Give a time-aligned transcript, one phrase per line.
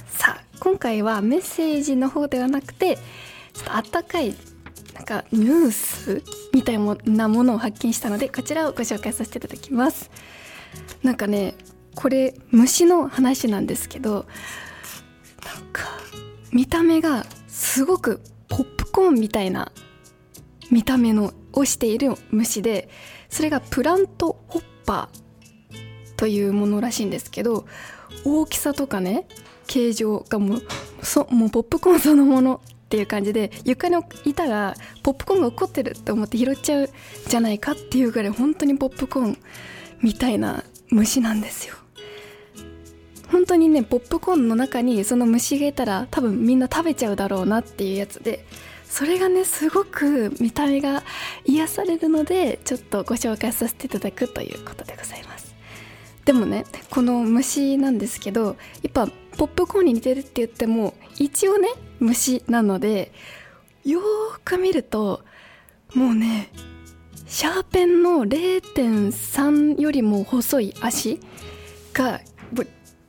[0.07, 4.35] さあ今回はメッセージの方ではなくてちょっとあったかい
[4.95, 10.11] なんかニュースみたいなものを発見したのでこちらをご紹介させていただきます。
[11.03, 11.55] なんかね
[11.95, 14.27] これ虫の話なんですけど
[15.45, 15.85] なんか
[16.53, 19.73] 見た目がすごくポップコーンみたいな
[20.71, 22.89] 見た目のをしている虫で
[23.29, 27.67] それがプラントホッパーというものらしいんですけど
[28.25, 29.27] 大きさとかね
[29.67, 30.63] 形状がもう
[31.03, 36.91] そもうポップコーンそのものっていう感じで床にいたらポップコーンが起こってるって思って拾っちゃう
[37.29, 39.39] じゃないかっていうぐらい本当にポップコーン
[40.03, 41.75] みたいな虫なんですよ。
[43.35, 48.47] 本当にねポップコーンの中にその虫がいたら多分みんな食べちゃうだろうなっていうやつで
[48.85, 51.03] それがねすごく見た目が
[51.45, 55.53] 癒されるのでちょっとご紹介させていただくということでございます。
[56.25, 58.53] でもねこの虫なんですけどや
[58.89, 63.11] っぱポップコーンに似てるって言っても一応ね虫なので
[63.85, 65.25] よーく見ると
[65.93, 66.51] もうね
[67.27, 71.19] シャーペンの0.3よりも細い足
[71.93, 72.21] が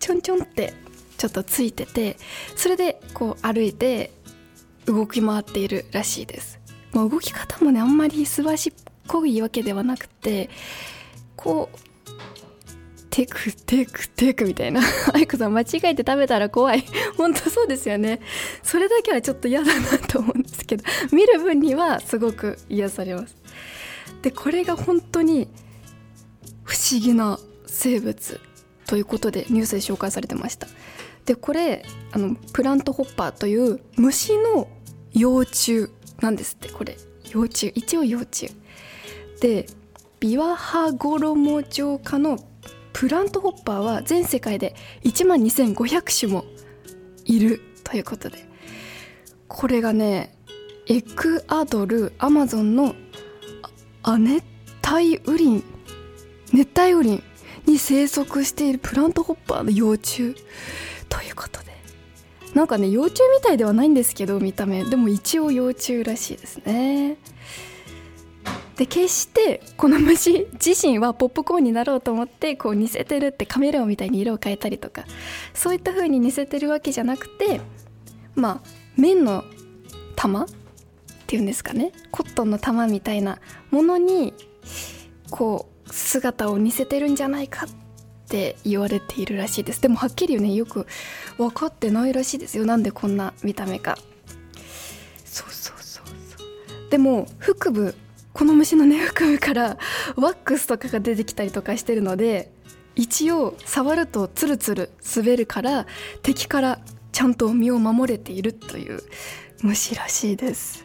[0.05, 0.71] ちょんちょんって
[1.17, 2.17] ちょっとついてて
[2.55, 4.11] それでこう歩いて
[4.85, 6.59] 動き回っているらしいです、
[6.93, 10.51] まあ、動き方もねあんまりすばしっこいわけではなくて
[11.35, 11.79] こう
[13.09, 14.81] テクテクテクみたいな。
[15.15, 16.83] 愛子さん間違えて食べたら怖い。
[17.15, 18.19] 本当そうですよね。
[18.61, 20.83] それだけはちょっと嫌だなと思うんですけど
[21.13, 23.35] 見る分にはすごく癒されます。
[24.21, 25.47] でこれが本当に
[26.65, 28.41] 不思議な生物。
[28.87, 30.67] ということでニュースで紹介されてました。
[31.25, 34.67] でこれあのプラントホッパーという虫の
[35.13, 35.89] 幼虫
[36.21, 36.97] なんですってこれ。
[37.31, 38.51] 幼虫一応幼虫。
[39.41, 39.65] で
[40.19, 42.37] ビワハゴロモジョウ科の
[42.93, 46.45] プラントホッパーは全世界で1万2500種も
[47.25, 48.47] いるということで。
[49.47, 50.37] これがね
[50.87, 52.95] エクアドルアマゾンの
[54.03, 54.43] 亜熱
[54.91, 55.63] 帯雨林。
[56.53, 57.23] 熱帯雨林。
[57.65, 60.35] に生息しているプラントホッパーの幼虫。
[61.09, 61.75] ということで。
[62.53, 64.83] なんかね幼虫みたいではないんですけど見た目。
[64.83, 67.17] でも一応幼虫らしいですね。
[68.77, 75.05] で決してこの虫自身はポップコーンになろうと思ってこう似せてるってカメレオンみたいに色を変えたりとか
[75.53, 77.61] そういった風に似せてるわけじゃなくて
[78.35, 79.45] まあ綿の
[80.15, 80.47] 玉っ
[81.27, 81.91] ていうんですかね。
[82.11, 83.39] コットンの玉みたいな
[83.71, 84.33] ものに
[85.29, 87.69] こう姿を似せてるんじゃないかっ
[88.27, 89.81] て言われているらしいです。
[89.81, 90.87] でもはっきりねよく
[91.37, 92.65] 分かってないらしいですよ。
[92.65, 93.97] なんでこんな見た目か。
[95.23, 96.89] そうそうそうそう。
[96.89, 97.95] でも腹部
[98.33, 99.77] この虫のね腹部から
[100.17, 102.51] ワックスとかが出てきたりとかしてるので
[102.95, 105.87] 一応触るとツルツル滑るから
[106.21, 106.79] 敵から
[107.11, 109.01] ちゃんと身を守れているという
[109.61, 110.84] 虫らしいです。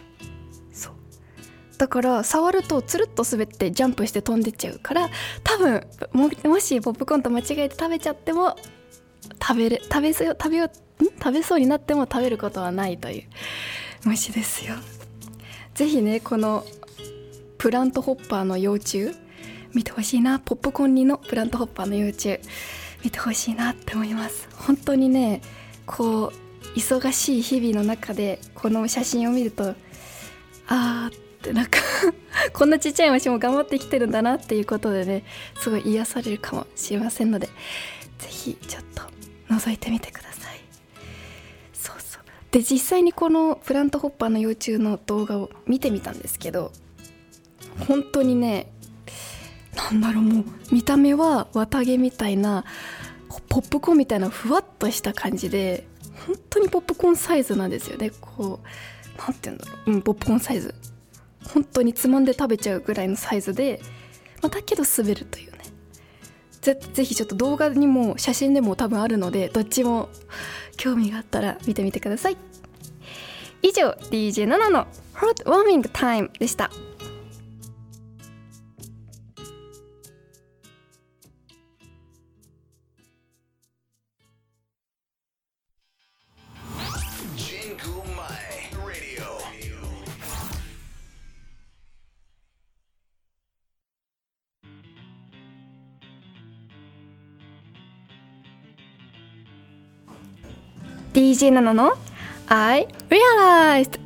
[1.80, 5.08] だから触るとつるっと滑ってジャンプして飛んでっちゃうから
[5.42, 5.82] 多分
[6.42, 8.54] もしポップコーンと間違えて食べちゃっても
[9.42, 10.68] 食べる食べそう食べよ
[11.00, 13.22] 食べそうになっても食べることはないという
[14.04, 14.74] 虫ですよ。
[15.72, 16.66] ぜひねこの
[17.56, 19.12] プラントホッパーの幼虫
[19.72, 20.38] 見てほしいな。
[20.38, 22.40] ポップコーン煮のプラントホッパーの幼虫
[23.02, 24.50] 見てほしいなって思います。
[24.54, 25.40] 本当にね
[25.86, 29.74] こう忙しい日々の中でこの写真を見ると
[30.68, 31.80] あーってなんか
[32.52, 35.24] こんなちっちゃい虫も頑張ってきてるんだなっていうことでね
[35.58, 39.02] すごい癒されるかもしれませんのでぜひちょっと
[39.48, 40.60] 覗いてみてください。
[41.72, 42.22] そうそう。
[42.52, 46.72] で実際にこのプラントホッパーの幼虫の動画を見てみたんですけど
[47.88, 48.70] 本当にね
[49.74, 52.64] なんだろうもう見た目は綿毛みたいな
[53.48, 55.86] ポップコーンみたいなふわっとした感じで
[56.26, 58.10] 本当にポップコーンサイズなんですよね。
[58.20, 60.74] こうなんて言うんだろう、うん、ポップコーンサイズ。
[61.52, 63.80] 本当につまんで食べちゃうぐらいのサイズで、
[64.42, 65.58] まあ、だけど滑るというね。
[66.60, 70.10] ぜぜひちょっと動画にも写真でも多分あるのでどっちも
[70.76, 72.36] 興味があったら見てみてください。
[73.62, 76.70] 以上 DJ7 の Hot Warming Time でした。
[101.20, 101.98] DJ7 の
[102.46, 104.00] I Realized」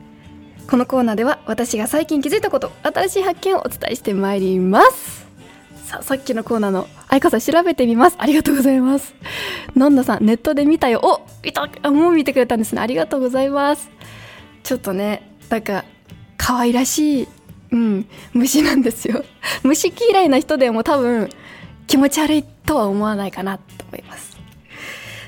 [0.69, 5.29] このコーナーでは私が最近気づいたこと新しい発見をお伝えしてまいります。
[5.85, 8.17] さあさっきのコーナーの愛花さん調べてみます。
[8.19, 9.15] ありがとうございます。
[9.77, 11.01] のんなさんネットで見たよ。
[11.05, 12.81] お見たもう見てくれたんですね。
[12.81, 13.91] ありがとうございます。
[14.65, 15.85] ちょっとねなんか
[16.37, 17.29] 可愛らしい
[17.71, 19.25] うん虫なんですよ。
[19.63, 21.29] 虫嫌いな人でも多分
[21.87, 24.37] 気持ち悪いとは思わないかなと思います。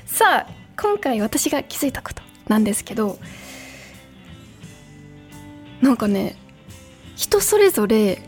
[0.05, 3.17] さあ今回私が気づいたことなんですけど
[5.81, 6.35] なんかね
[7.15, 8.21] 人それぞれ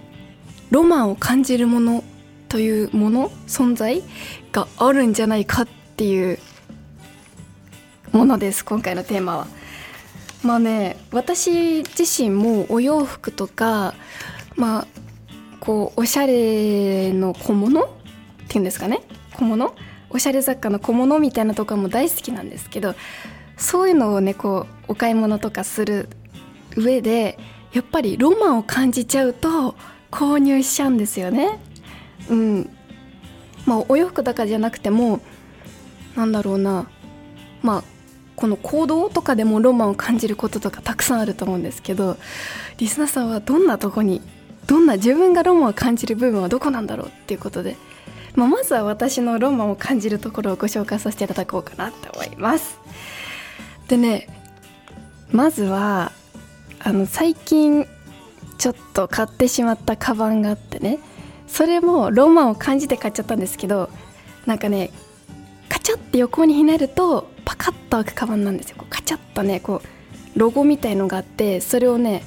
[0.71, 2.03] ロマンを感じるもの
[2.47, 4.01] というもの存在
[4.51, 6.39] があるんじゃないかっていう
[8.11, 9.47] ものです今回のテーマは。
[10.43, 13.93] まあね私自身もお洋服とか
[14.55, 14.87] まあ
[15.59, 17.87] こうおしゃれの小物っ
[18.47, 19.01] ていうんですかね
[19.33, 19.75] 小物
[20.09, 22.95] おしゃれ雑貨の小物みたいなとかも大好きなんですけど
[23.57, 26.09] そういうのをねこうお買い物とかする
[26.75, 27.37] 上で
[27.73, 29.75] やっぱりロマンを感じちゃうと
[30.11, 31.59] 購入しちゃうんですよね。
[32.29, 32.69] うん
[33.65, 35.19] まあお洋服だからじゃなくても
[36.15, 36.89] なんだろうな
[37.61, 37.83] まあ
[38.35, 42.17] この行動とかでもロマンを感じることとかたくさんあると思うんですけど
[42.77, 44.21] リスナーさんはどんなとこに
[44.65, 47.75] どんな自分がロマンを感じる部分はどこなんだろうっていうことで、
[48.35, 52.79] まあ、まずは私のロマンを感じるところをご紹介させていただこうかなと思います。
[53.87, 54.27] でね
[55.31, 56.11] まずは
[56.79, 57.87] あの最近
[58.57, 60.99] ちょっと買ってしまったカバンがあってね
[61.47, 63.89] それもロマンを感じて買っちゃったんですけど
[64.45, 64.91] なんかね
[65.67, 72.23] カチャって横にひねるとパカッと開くカバンなんですよこうカチャッとねこうロゴみたいのがあってそれをね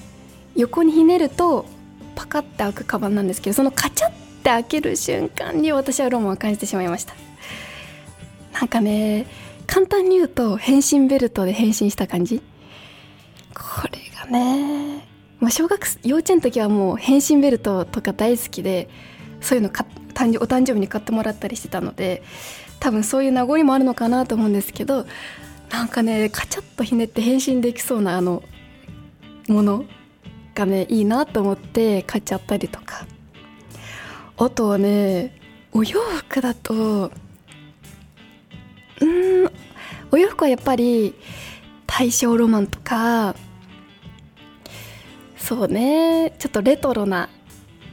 [0.56, 1.66] 横にひねると
[2.14, 4.11] パカッて開くカバンなんですけどそのカチャッ
[4.42, 7.14] て開ける瞬間に私はロマンを感じてしまいました。
[8.52, 9.26] なんかね
[9.66, 12.42] 簡単に言うと変身ベルトで変身した感じ。
[13.54, 15.06] これがね、
[15.40, 18.88] まあ、小学幼稚園の時はもう変身ベルトとか大好きで
[19.40, 22.22] そういうのか誕生お誕生日に買ってもらったりしてたので
[22.80, 25.06] 多分そういう名残もあるのかなと思うんですけど
[25.70, 28.42] なんかねカチャッとひねって変身できそうなあの
[29.48, 29.84] もの
[30.54, 33.06] がねいいなと思って買っちゃったりとか。
[34.44, 35.38] あとはね
[35.72, 37.12] お洋服だと
[39.00, 39.50] うん
[40.10, 41.14] お洋服はやっぱり
[41.86, 43.36] 大正ロマンとか
[45.36, 47.28] そうねちょっとレトロな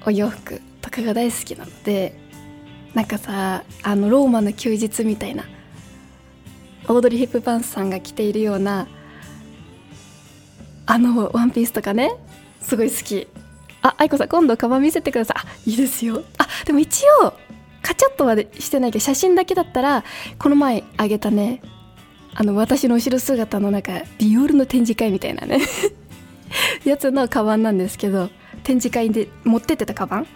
[0.07, 2.19] お洋服とかが大好きなので
[2.95, 5.45] なんかさあのローマの休日みたいな
[6.87, 8.87] オードリー・ヘップバーンさんが着ているような
[10.87, 12.11] あのワンピースとかね
[12.59, 13.27] すごい好き。
[13.81, 15.37] あ愛子さん今度カバン見せてください。
[15.39, 16.23] あいいですよ。
[16.37, 17.33] あでも一応
[17.81, 20.03] カチャッとはしてないけど写真だけだったら
[20.37, 21.61] この前あげたね
[22.33, 25.59] あの私の後ろ姿のなんかディオールの展示会みたいなね
[26.83, 28.29] やつのカバンなんですけど
[28.63, 30.27] 展示会で持ってってたカバン。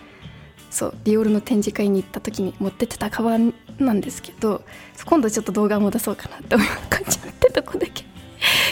[0.69, 4.63] そうディオールの展示会に行った時に持ってってたカバンなんですけど
[5.05, 8.05] 今度ちょっと動画も出そうかなって思いますカチャってとこだけ。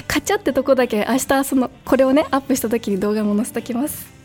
[0.07, 4.20] カチャってとこだけ明日そのこれをねアップした時に動画も載せときます。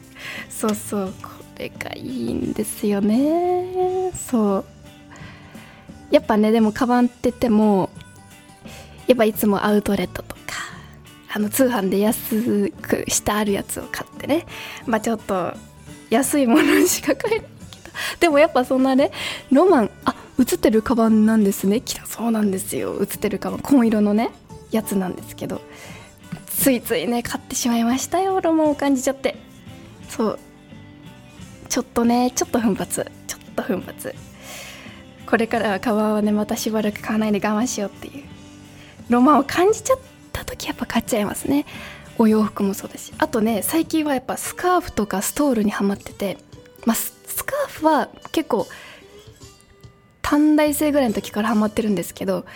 [0.49, 4.13] そうそうこれがいいんですよね。
[4.13, 4.65] そう。
[6.11, 7.91] やっぱねでもカバンって言っても
[9.07, 10.41] やっぱいつもアウトレットとか
[11.35, 14.47] あの通販で安くしてあるやつを買ってね。
[14.87, 15.53] まあちょっと
[16.11, 17.91] 安いものしか買えないけど。
[18.21, 19.11] でもやっぱそんなね
[19.51, 21.81] ロマンあ映ってるカバンなんですね。
[21.81, 22.97] きたそうなんですよ。
[23.01, 24.31] 映ってるカバン紺色のね
[24.71, 25.61] やつなんですけど。
[26.47, 28.41] ついついね買ってしまいましたよ。
[28.41, 29.37] ロマンを感じちゃって。
[30.09, 30.39] そう。
[31.69, 33.11] ちょっとねちょっと奮発。
[33.27, 34.15] ちょっと奮発。
[35.27, 38.25] これからはカバンはねまたしばらく買わないで我慢しようっていう。
[39.09, 39.99] ロマンを感じちゃっ
[40.33, 41.67] た時やっぱ買っちゃいますね。
[42.19, 43.13] お洋服もそうだし。
[43.19, 46.39] あとね最近はやっぱスカーフとかストールにはまってて。
[46.85, 48.67] まあスカーフは結構
[50.23, 52.47] 短大生ぐらいの時からハマってるんですけど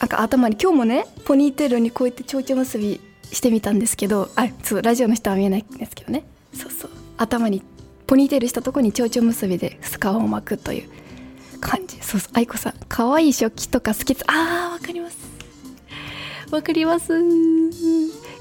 [0.00, 3.00] なんか頭に今日もねポニーテールにこうやって蝶々結び
[3.30, 6.24] してみたんですけどあそうラジオの人は見えないんですけどね。
[6.54, 6.90] そうそう。
[7.16, 7.62] 頭に
[8.06, 10.90] ポニーテールしたとこに蝶々結びでスカーフを巻くという
[11.60, 11.98] 感じ。
[12.02, 12.30] そうそう。
[12.34, 15.16] 愛子さん可愛い食器とか好きですあーわかります。
[16.50, 17.12] わかります。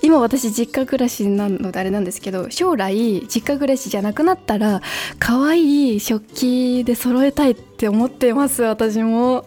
[0.02, 4.82] 今私実家暮らしなのであれなんですけど将来実家暮らしじゃなくなったら
[5.18, 9.46] 可愛い食器で揃えたいって思ってます私も。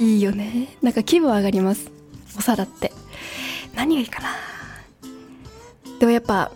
[0.00, 0.76] いいよね。
[0.82, 1.90] なんか気分上がります。
[2.36, 2.92] お皿って。
[3.74, 4.28] 何がいいかな。
[6.00, 6.50] でもやっぱ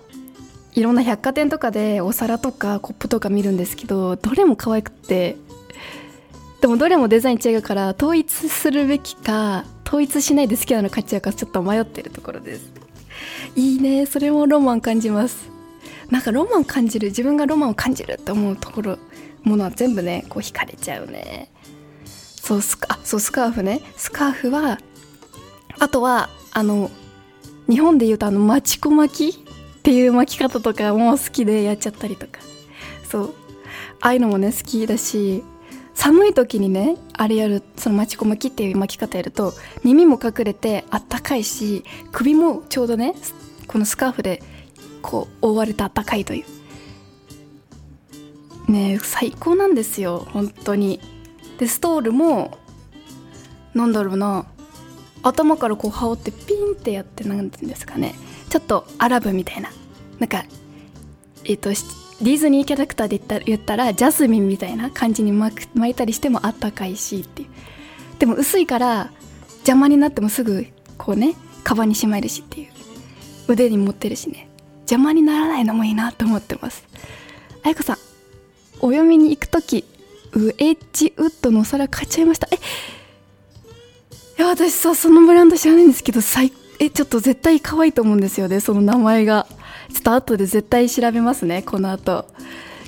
[0.76, 5.36] いろんな百貨店とかでお皿とかコップとか見るんですけどどれも可愛くて
[6.60, 12.72] でもどれもデザイン違うから統一するべきか統一しないで好きなの買っちゃうかちょっと迷ってるところです。
[13.54, 15.48] いいねそれもロマン感じます。
[16.10, 18.98] なんかロマン感じる自分がロマンを感じるって思うところ
[19.44, 21.50] ものは全部ねこう惹かれちゃうね。
[22.04, 23.80] そうスカそうスカーフね。
[23.96, 24.78] スカーフは
[25.78, 26.90] あとはあの
[27.68, 29.45] 日本でいうとあのマチコ巻き
[29.86, 32.40] っていう巻き方とかも好きでやっちゃったりとか。
[33.08, 33.34] そう。
[34.00, 35.44] ああいうのもね好きだし
[35.94, 43.14] 寒い時にねあれやるそのマチコ巻きっていう巻き方やると耳も隠れてあったかいし首もちょうどね
[43.68, 44.42] このスカーフで
[45.02, 46.44] こう覆われてあったかいとい
[48.68, 48.72] う。
[48.72, 50.98] ね最高なんですよ本当に。
[51.60, 52.58] でストールも
[53.72, 54.46] なんだろうな
[55.22, 58.16] 頭からこう羽織ってピンってやってなんていうんですかね。
[58.56, 59.70] ちょっとアラブみたいな。
[60.18, 60.46] なんか
[61.44, 67.48] えっ、とディズニーキャラクターで言った言ったらジャスミンみたいな感じに巻巻いたりしてもあったかいしっていう。
[68.18, 69.10] でも薄いから
[69.58, 71.34] 邪魔になってもすぐこうね
[71.64, 72.68] カバンにしまえるしっていう。
[73.48, 74.48] 腕に持ってるしね。
[74.90, 76.82] 邪魔にならないのもいいなと思ってます。
[77.62, 77.96] あやこさん
[78.80, 79.84] お嫁に行く時
[80.32, 82.48] ウエッジウッドのお皿買っちゃいました。
[82.50, 82.56] え
[84.38, 89.46] いや私さそのブランド知らないんですけど最高えちょっと絶対可愛いと思うんですよねその名前が。
[89.92, 92.26] ちょっと後で絶対調べますねこの後。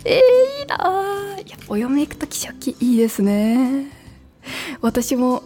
[0.04, 3.87] えー、いいなあいやお嫁行く時食器いいですね。
[4.80, 5.42] 私も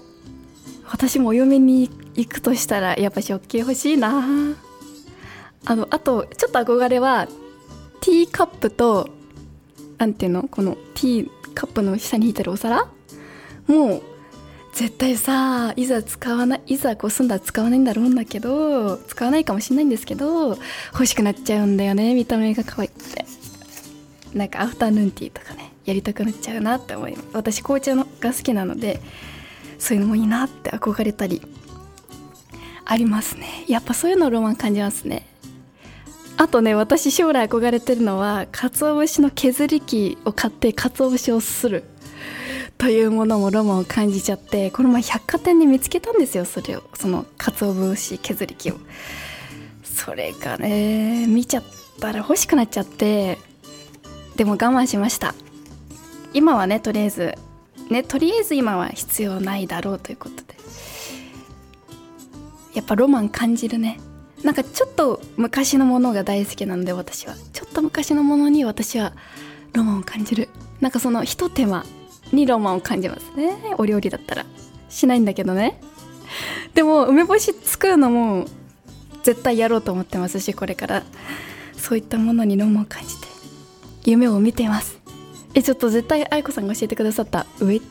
[0.91, 4.55] 私もお嫁に行くとしたらやっぱ食器欲しいな。
[5.65, 7.29] あのあとちょっと憧れは
[8.01, 9.09] ティーカップと
[9.99, 12.89] なんていうのこのティーカップの下に引いてるお皿
[13.67, 14.03] もう
[14.73, 20.57] 絶対さいざ使わないいざこう住んだら使わないんだろうんだけど使わないかもしれないんですけど
[20.93, 23.25] 欲しくなっちゃうんだよね見た目が可愛くて。
[24.35, 27.29] なんかアフタヌーンティーとかねやりたくなっちゃうなって思います。
[27.33, 29.01] 私紅茶のが好きなので
[29.79, 31.43] そういうのもいいなって憧れたり
[32.85, 33.65] ありますね。
[33.69, 35.27] やっぱそういうのロマン感じますね。
[36.39, 41.85] あとね私将来憧れてるのは鰹節の削り器を買って鰹節をする。
[42.83, 46.45] というものもロマンを感じちゃってこの前百貨店に見つけたんですよ。
[46.45, 48.75] それをその鰹節削り器を。
[49.85, 51.65] それがね見ちゃっ
[52.01, 53.39] たら欲しくなっちゃって
[54.35, 55.37] でも我慢しました。
[56.35, 57.35] 今はねとりあえず
[57.89, 60.57] ねとりあえず今は必要ないだろうということで。
[62.75, 64.01] やっぱロマン感じるね。
[64.43, 67.37] なんかちょっと昔のものが大好きなので私は。
[67.53, 69.13] ちょっと昔のものに私は
[69.73, 70.49] ロマンを感じる。
[70.81, 71.87] なんかそのひと手間。
[72.33, 73.57] にロマンを感じますね。
[73.79, 74.47] お料理だったら。
[74.89, 75.81] しないんだけどね。
[76.75, 78.47] でも梅干し作るのも
[79.23, 81.03] 絶対やろうと思ってますしこれから。
[81.77, 83.27] そういったものにロマンを感じて
[84.05, 84.99] 夢を見ています。
[85.55, 87.83] えちょっと絶対愛子さんが教えてくださったウェッ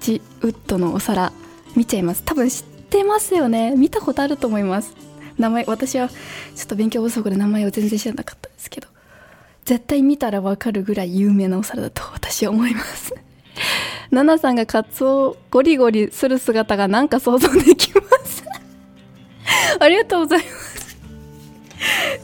[0.00, 1.32] ジウッドのお皿
[1.76, 2.22] 見ちゃいます。
[2.24, 3.74] 多分知ってますよね。
[3.76, 4.94] 見たことあると思います。
[5.38, 6.16] 名前私はちょ
[6.64, 8.88] っと勉強不足で名前を全然知らなかったんですけど。
[9.64, 13.14] 絶対見たらわかるぐらい有名なお皿だと私は思います。
[14.10, 18.44] ナナさんがカツオゴリゴリする姿がなんか想像できます。
[19.78, 20.96] ありがとうございます。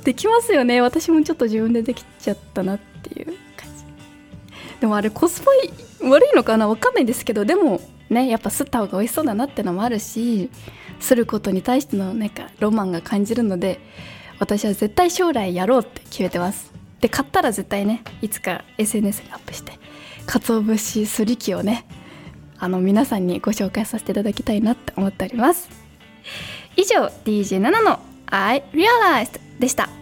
[0.05, 0.81] できますよね。
[0.81, 3.85] 私もちょっと自分でできちゃったなっていう感じ。
[4.81, 5.51] でもあれコスパ
[6.09, 6.69] 悪いのかな？
[6.69, 7.45] わかんないですけど。
[7.45, 10.51] でもねやっぱ吸った方が美味しそうだなってのもあるし
[11.01, 13.81] することに対してのなんかロマンが感じるので
[14.39, 16.73] 私は絶対将来やろうって決めてます。
[17.01, 19.73] で買ったら絶対ねいつか SNS にアップして。
[20.27, 21.87] 鰹節すり器をね
[22.59, 25.69] あの皆さんにご紹介させていただきたいなって思っております。
[26.77, 30.02] 以上 DJ7 の I Realized でした。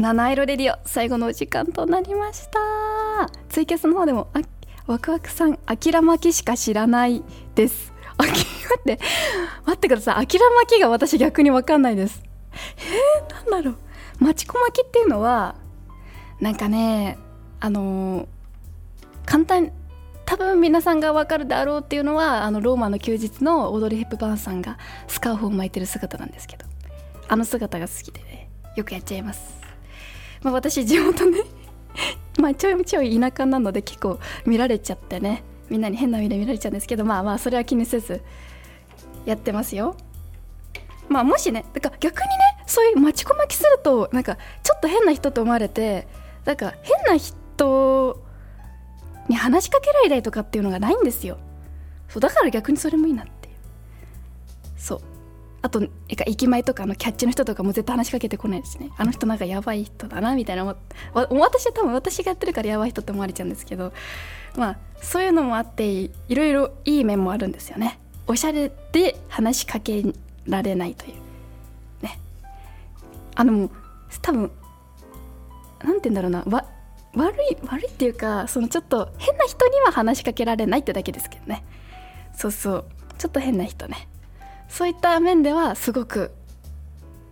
[0.00, 2.58] 七色レディオ最後のお時間となりました。
[3.50, 4.40] ツイキャスの方でもあ
[4.86, 7.22] ワクワクさんあきらまきしか知らない
[7.54, 7.92] です。
[8.16, 8.44] あき待
[8.78, 8.98] って
[9.66, 10.14] 待ってください。
[10.16, 12.22] あきらまきが私逆にわかんないです。
[12.78, 13.76] えー、なんだろう。
[14.24, 15.54] まちこまきっていうのは
[16.40, 17.18] なんかね
[17.60, 18.26] あのー
[19.26, 19.70] 簡単
[20.24, 24.78] 多分皆さんがわかるであろうっていうのはあのローマの休日のオードリー・ヘップバーンさんが
[25.08, 26.64] スカーフを巻いてる姿なんですけど
[27.28, 29.59] あの姿が好きでねよくやっちゃいます。
[30.42, 31.40] まあ、私地元ね。
[32.38, 35.42] まあちょいちょい田舎なので結構見られちゃってね。
[35.68, 37.04] みんなに変な目で見られちゃうんですけど。
[37.04, 38.22] まあまあそれは気にせず
[39.26, 39.96] やってますよ。
[41.08, 42.34] まあもしねだから逆にね
[42.66, 46.06] そういう待ちこまきするとなんかちょっと変な人と思われて
[46.44, 48.24] なんか変な人
[49.28, 51.38] に話しかけられたりとかっていうのがないんですよ。
[52.08, 53.54] そうだから逆にそれもいいなっていう。
[54.76, 55.00] そう。
[55.62, 58.90] あと駅前とかのキャッチの人とかも絶対話しかけてこないですね。
[58.96, 60.64] あの人なんかやばい人だなみたいな。
[61.14, 63.92] 私は多分私がやってるからやばい人って思われちゃうんですけど
[64.56, 67.98] まあそういうのもあっていろいろいい面もあるんですよね。
[68.26, 70.02] おしゃれで話しかけ
[70.46, 71.14] られないという。
[72.02, 72.18] ね。
[73.34, 73.70] あの
[74.22, 74.50] 多分
[75.82, 76.42] なんて言うんだろうな。
[76.46, 76.64] わ
[77.14, 81.64] 悪い悪いっていうかそのちょっと変な人には話しかけられないってだけですけどね。
[82.34, 82.84] そうそう。
[83.18, 84.08] ちょっと変な人ね。
[84.70, 86.30] そういった面ではすごく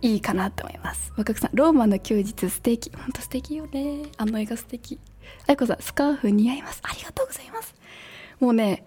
[0.01, 1.11] いいかなと思います。
[1.17, 2.91] 若くさんローマの休日素敵。
[2.95, 4.03] ほんと素敵よね。
[4.17, 4.99] あの絵が素敵。
[5.47, 6.81] あいこさんスカーフ似合います。
[6.83, 7.73] ありがとうございます。
[8.39, 8.85] もうね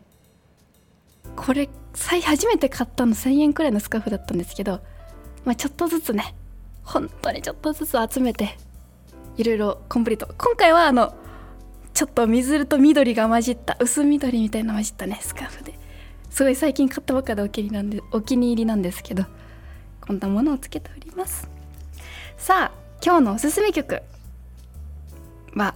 [1.37, 4.81] これ最初めて買ったの1000円くらいのスカーフだったんですけど、
[5.45, 6.35] まあ、ちょっとずつね
[6.85, 8.57] 本当にちょっとずつ集めて
[9.37, 10.27] いろいろコンプリート。
[10.39, 11.15] 今回はあの
[11.95, 15.82] ちょっと水と緑が混じった薄緑みたいな混じったねスカーフで。
[16.33, 19.25] すごい最近買ったばっかでお気に入りなんでお気に入りなんですけど
[20.01, 21.49] こんなものをつけております。
[22.39, 24.01] さあ今日のおすすめ曲。
[25.55, 25.75] は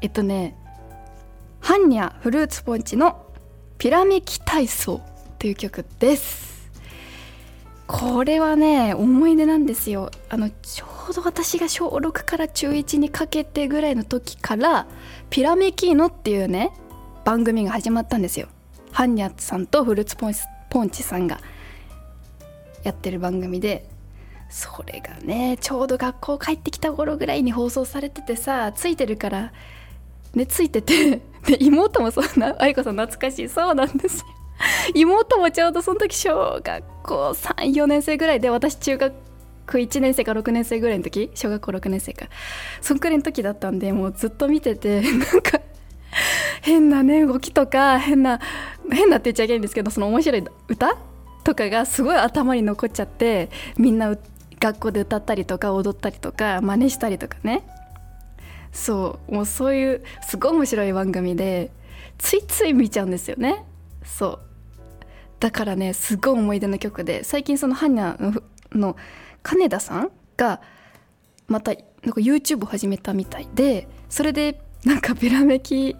[0.00, 0.56] えっとね
[1.60, 3.26] ハンニャフルーツポンチの
[3.76, 5.00] ピラミキ体操
[5.40, 6.70] という曲です。
[7.88, 10.12] これはね思い出なんですよ。
[10.28, 14.86] あのちょうど私が小6から中1にかけてぐらいの時から
[15.28, 16.70] ピラミキーノっていうね
[17.24, 18.46] 番組が始まったんですよ。
[18.92, 21.40] ハンニャさんとフルーツポンチポンチさんが
[22.82, 23.88] やってる番組で
[24.48, 29.52] それがねちょうど学校帰ってきた頃ぐらいに放送されててさついてるから
[30.34, 34.24] ねついてて で妹もそうな愛子さん懐かしいそうなんですよ。
[34.94, 39.14] 妹もちょうどその時小学校34年生ぐらいで私中学
[39.66, 42.26] 1年生か6年生ぐらいの時小学校6年生か
[42.80, 45.60] そんくらいの時だったんでもうずっと見ててなんか
[46.62, 48.40] 変なね動きとか変な
[48.90, 50.96] 変なって言っちゃいけないんですけどその面白い歌
[51.44, 54.16] とかがすごい頭に残っちゃってみんな
[54.60, 57.66] 学校で歌ったりとか踊ったりとか真似したりとかね。
[58.72, 61.70] そうもうそういうすごい面白い番組で
[62.18, 63.64] ついつい見ちゃうんですよね。
[64.04, 64.40] そう。
[65.40, 68.96] だからねすごい思い出の曲で最近そのハニャの
[69.42, 70.60] 金田さんが
[71.46, 71.78] またな
[72.10, 75.96] んか YouTube を始めたみたいでそれでなんかピラメキ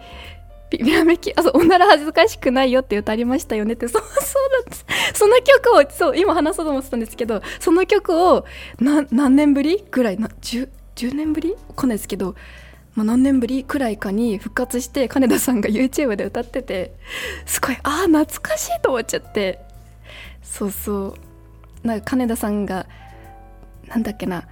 [0.71, 3.89] ピラメキあそうおなら恥ずかしくないよって歌ありましたよねって。
[3.89, 4.87] そうそうなんです。
[5.15, 8.45] その曲をそう今話そうと思ってたんですけどその曲を
[8.79, 10.69] な何年ぶりぐらいな 10,
[11.15, 12.35] 年ぶりわかんないですけど、
[12.95, 16.93] まあ、何年ぶりくらいかに復活して金田さんが YouTube で歌ってて
[17.47, 19.61] すごいああ懐かしいと思っちゃって。
[20.43, 21.15] そうそ
[21.85, 21.87] う。
[21.87, 22.87] なんか金田さんが
[23.87, 24.47] なんだっけな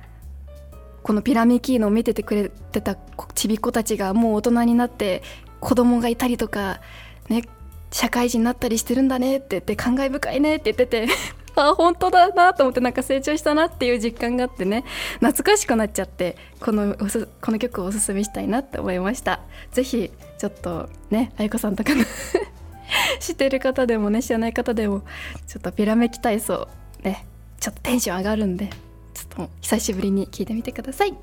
[1.07, 2.97] このピラミキーノを見ててくれてた
[3.35, 5.23] ちびっ子たちがもう大人になって
[5.61, 6.81] 子供がいたりとか
[7.29, 7.43] ね
[7.91, 11.09] 社会人になったりしてるんだねって言って感慨深いねって言ってて
[11.57, 14.85] あ本当だなと思ってなんか成長したなっていう実感があってね
[15.21, 16.95] 懐かしくなっちゃってこの
[17.41, 19.41] この曲をおすすめしたいなって思いました。
[19.73, 22.05] 是非ちょっとねあゆこさんとかの
[23.21, 25.03] 知ってる方でもね知らない方でも
[25.47, 26.69] ちょっとピラメキ体操
[27.03, 27.27] ね
[27.59, 28.69] ちょっとテンション上がるんで
[29.15, 31.15] ちょっと久しぶりに聞いてみてください。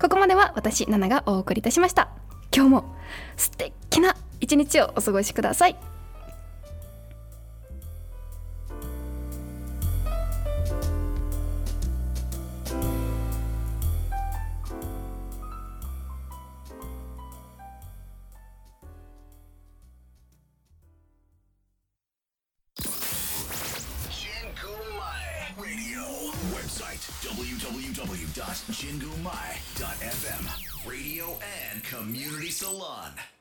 [0.00, 2.25] ここまでは私ナナがお送りいたしました。
[2.56, 2.84] 今日も
[3.36, 5.76] 素敵な一日をお過ごしください。
[31.96, 33.35] Community Salon.